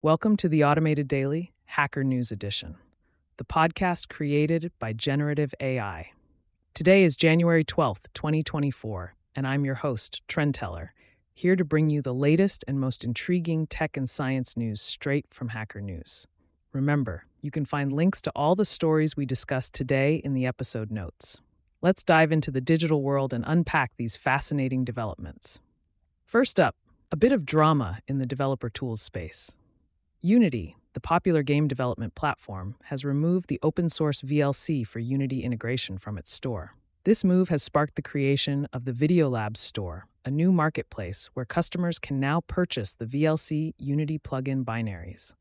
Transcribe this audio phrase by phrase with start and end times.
[0.00, 2.76] Welcome to the Automated Daily Hacker News Edition,
[3.36, 6.12] the podcast created by Generative AI.
[6.72, 10.90] Today is January 12th, 2024, and I'm your host, Trendteller,
[11.34, 15.48] here to bring you the latest and most intriguing tech and science news straight from
[15.48, 16.28] Hacker News.
[16.72, 20.92] Remember, you can find links to all the stories we discussed today in the episode
[20.92, 21.40] notes.
[21.82, 25.58] Let's dive into the digital world and unpack these fascinating developments.
[26.24, 26.76] First up,
[27.10, 29.58] a bit of drama in the developer tools space.
[30.20, 35.96] Unity, the popular game development platform, has removed the open source VLC for Unity integration
[35.96, 36.74] from its store.
[37.04, 41.44] This move has sparked the creation of the Video Labs store, a new marketplace where
[41.44, 45.34] customers can now purchase the VLC Unity plugin binaries.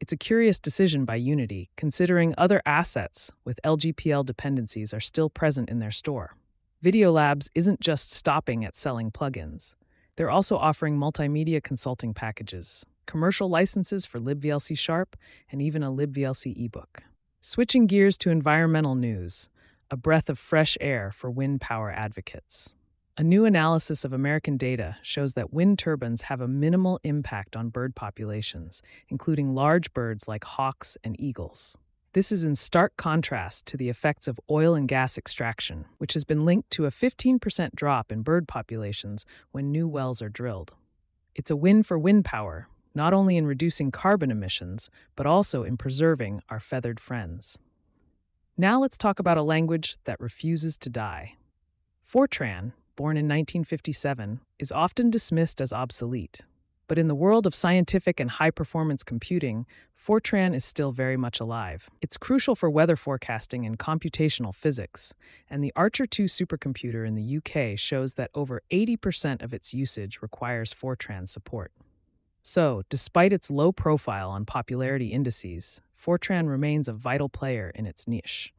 [0.00, 5.68] It's a curious decision by Unity, considering other assets with LGPL dependencies are still present
[5.68, 6.36] in their store.
[6.80, 9.76] Video Labs isn't just stopping at selling plugins.
[10.16, 15.16] They're also offering multimedia consulting packages, commercial licenses for libVLC Sharp,
[15.50, 17.04] and even a libVLC ebook.
[17.40, 19.48] Switching gears to environmental news,
[19.90, 22.74] a breath of fresh air for wind power advocates.
[23.18, 27.70] A new analysis of American data shows that wind turbines have a minimal impact on
[27.70, 31.76] bird populations, including large birds like hawks and eagles.
[32.12, 36.24] This is in stark contrast to the effects of oil and gas extraction, which has
[36.24, 40.74] been linked to a 15% drop in bird populations when new wells are drilled.
[41.34, 45.76] It's a win for wind power, not only in reducing carbon emissions, but also in
[45.76, 47.58] preserving our feathered friends.
[48.56, 51.34] Now let's talk about a language that refuses to die.
[52.10, 56.40] Fortran, born in 1957, is often dismissed as obsolete.
[56.88, 61.38] But in the world of scientific and high performance computing, Fortran is still very much
[61.38, 61.90] alive.
[62.00, 65.12] It's crucial for weather forecasting and computational physics,
[65.50, 70.22] and the Archer 2 supercomputer in the UK shows that over 80% of its usage
[70.22, 71.72] requires Fortran support.
[72.48, 78.06] So, despite its low profile on popularity indices, Fortran remains a vital player in its
[78.06, 78.54] niche.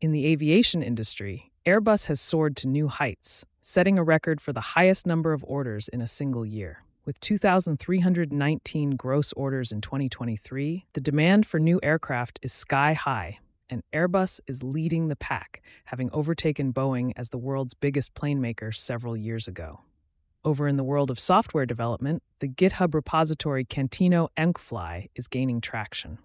[0.00, 4.74] In the aviation industry, Airbus has soared to new heights, setting a record for the
[4.74, 6.82] highest number of orders in a single year.
[7.04, 13.38] With 2,319 gross orders in 2023, the demand for new aircraft is sky high,
[13.70, 18.72] and Airbus is leading the pack, having overtaken Boeing as the world's biggest plane maker
[18.72, 19.78] several years ago.
[20.44, 26.18] Over in the world of software development, the GitHub repository Cantino McFly is gaining traction.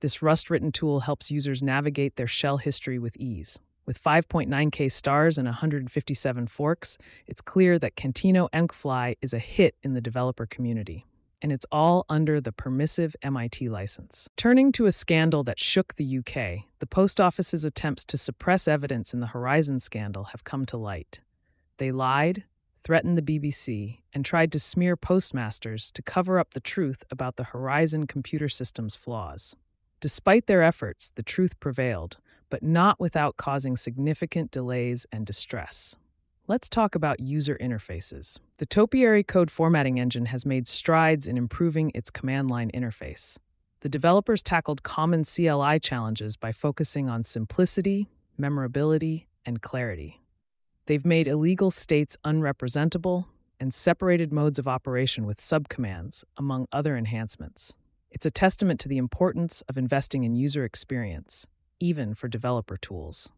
[0.00, 3.60] This Rust written tool helps users navigate their shell history with ease.
[3.86, 6.98] With 5.9k stars and 157 forks,
[7.28, 11.06] it's clear that Cantino McFly is a hit in the developer community.
[11.40, 14.28] And it's all under the permissive MIT license.
[14.36, 19.14] Turning to a scandal that shook the UK, the Post Office's attempts to suppress evidence
[19.14, 21.20] in the Horizon scandal have come to light.
[21.76, 22.42] They lied,
[22.86, 27.42] threatened the BBC, and tried to smear postmasters to cover up the truth about the
[27.42, 29.56] Horizon computer system's flaws.
[29.98, 35.96] Despite their efforts, the truth prevailed, but not without causing significant delays and distress.
[36.46, 38.38] Let's talk about user interfaces.
[38.58, 43.36] The Topiary code formatting engine has made strides in improving its command line interface.
[43.80, 48.08] The developers tackled common CLI challenges by focusing on simplicity,
[48.38, 50.20] memorability, and clarity.
[50.86, 53.26] They've made illegal states unrepresentable
[53.58, 57.76] and separated modes of operation with subcommands, among other enhancements.
[58.10, 61.48] It's a testament to the importance of investing in user experience,
[61.80, 63.32] even for developer tools.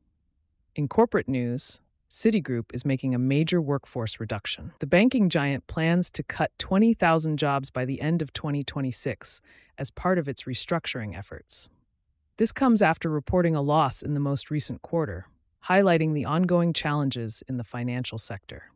[0.77, 4.73] In corporate news, Citigroup is making a major workforce reduction.
[4.79, 9.43] The banking giant plans to cut 20,000 jobs by the end of 2026
[9.77, 11.69] as part of its restructuring efforts.
[12.39, 15.27] This comes after reporting a loss in the most recent quarter,
[15.69, 18.71] highlighting the ongoing challenges in the financial sector.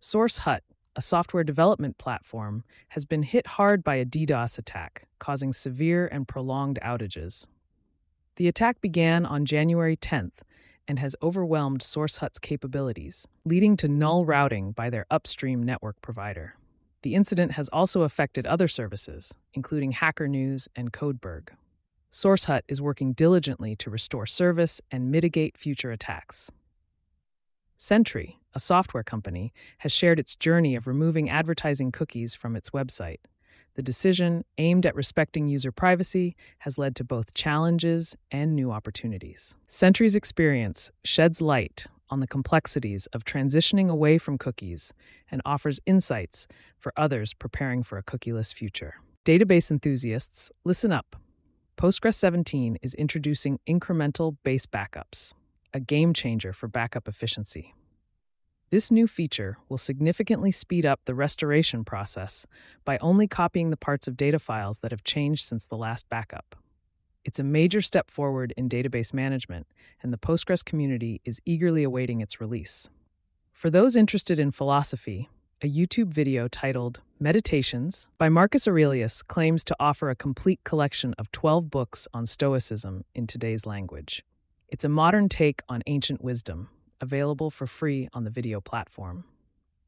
[0.00, 0.60] SourceHut,
[0.96, 6.26] a software development platform, has been hit hard by a DDoS attack, causing severe and
[6.26, 7.46] prolonged outages.
[8.36, 10.40] The attack began on January 10th
[10.86, 16.54] and has overwhelmed SourceHut's capabilities, leading to null routing by their upstream network provider.
[17.02, 21.50] The incident has also affected other services, including Hacker News and Codeberg.
[22.10, 26.50] SourceHut is working diligently to restore service and mitigate future attacks.
[27.76, 33.18] Sentry, a software company, has shared its journey of removing advertising cookies from its website.
[33.74, 39.54] The decision, aimed at respecting user privacy, has led to both challenges and new opportunities.
[39.66, 44.92] Sentry's experience sheds light on the complexities of transitioning away from cookies
[45.30, 48.94] and offers insights for others preparing for a cookieless future.
[49.24, 51.16] Database enthusiasts, listen up.
[51.78, 55.32] Postgres 17 is introducing incremental base backups,
[55.72, 57.72] a game changer for backup efficiency.
[58.70, 62.46] This new feature will significantly speed up the restoration process
[62.84, 66.56] by only copying the parts of data files that have changed since the last backup.
[67.24, 69.68] It's a major step forward in database management,
[70.02, 72.88] and the Postgres community is eagerly awaiting its release.
[73.52, 75.28] For those interested in philosophy,
[75.62, 81.32] a YouTube video titled Meditations by Marcus Aurelius claims to offer a complete collection of
[81.32, 84.22] 12 books on Stoicism in today's language.
[84.68, 86.68] It's a modern take on ancient wisdom,
[87.00, 89.24] available for free on the video platform.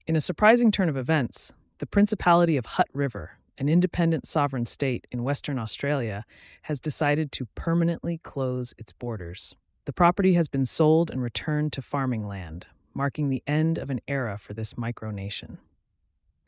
[0.08, 5.06] In a surprising turn of events, the Principality of Hutt River, an independent sovereign state
[5.12, 6.24] in Western Australia,
[6.62, 9.54] has decided to permanently close its borders.
[9.84, 14.00] The property has been sold and returned to farming land, marking the end of an
[14.08, 15.58] era for this micronation.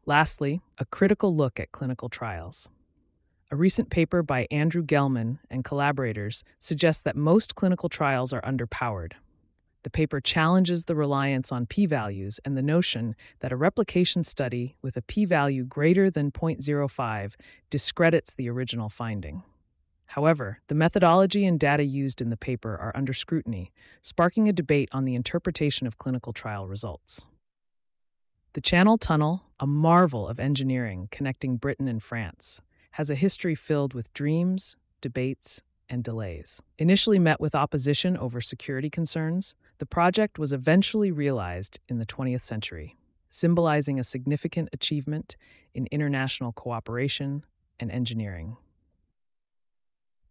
[0.07, 2.69] Lastly, a critical look at clinical trials.
[3.51, 9.13] A recent paper by Andrew Gelman and collaborators suggests that most clinical trials are underpowered,
[9.83, 14.77] the paper challenges the reliance on p values and the notion that a replication study
[14.81, 17.35] with a p value greater than 0.05
[17.71, 19.43] discredits the original finding.
[20.07, 23.73] However, the methodology and data used in the paper are under scrutiny,
[24.03, 27.29] sparking a debate on the interpretation of clinical trial results.
[28.55, 32.61] The Channel Tunnel, a marvel of engineering connecting Britain and France,
[32.93, 36.61] has a history filled with dreams, debates, and delays.
[36.79, 42.45] Initially met with opposition over security concerns, the project was eventually realized in the 20th
[42.45, 42.95] century,
[43.31, 45.39] symbolizing a significant achievement
[45.73, 47.47] in international cooperation
[47.81, 48.59] and engineering.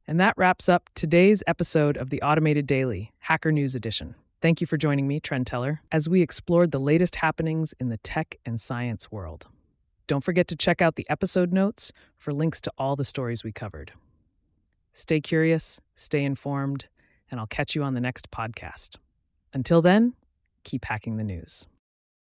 [0.07, 4.13] And that wraps up today's episode of the Automated Daily, Hacker News Edition.
[4.41, 7.97] Thank you for joining me, Trend Teller, as we explored the latest happenings in the
[7.97, 9.45] tech and science world.
[10.07, 13.51] Don't forget to check out the episode notes for links to all the stories we
[13.51, 13.93] covered.
[14.93, 16.87] Stay curious, stay informed,
[17.29, 18.97] and I'll catch you on the next podcast.
[19.53, 20.15] Until then,
[20.63, 21.67] keep hacking the news.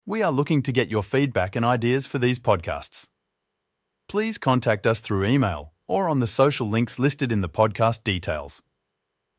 [0.06, 3.04] We are looking to get your feedback and ideas for these podcasts.
[4.08, 8.62] Please contact us through email or on the social links listed in the podcast details.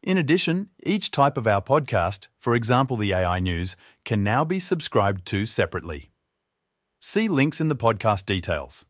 [0.07, 3.75] In addition, each type of our podcast, for example the AI News,
[4.05, 6.11] can now be subscribed to separately.
[7.01, 8.85] See links in the podcast details.